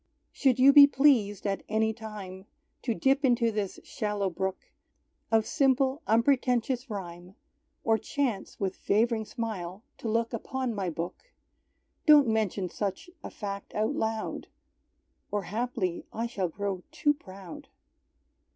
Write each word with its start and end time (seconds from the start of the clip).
Should 0.31 0.57
You 0.57 0.73
be 0.73 0.87
pleased, 0.87 1.45
at 1.45 1.61
any 1.69 1.93
time, 1.93 2.47
To 2.81 2.95
dip 2.95 3.23
into 3.23 3.51
this 3.51 3.79
shallow 3.83 4.31
brook 4.31 4.71
Of 5.31 5.45
simple, 5.45 6.01
unpretentious 6.07 6.89
rhyme, 6.89 7.35
Or 7.83 7.99
chance 7.99 8.59
with 8.59 8.75
fav'ring 8.75 9.25
smile 9.25 9.83
to 9.99 10.09
look 10.09 10.33
Upon 10.33 10.73
my 10.73 10.89
book; 10.89 11.31
Don't 12.07 12.27
mention 12.27 12.67
such 12.67 13.11
a 13.23 13.29
fact 13.29 13.75
out 13.75 13.93
loud, 13.93 14.47
Or 15.29 15.43
haply 15.43 16.07
I 16.11 16.25
shall 16.25 16.49
grow 16.49 16.81
too 16.91 17.13
proud! 17.13 17.67